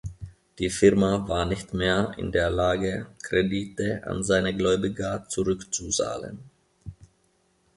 [0.57, 6.39] Die Firma war nicht mehr in der Lage, Kredite an seine Gläubiger zurückzuzahlen.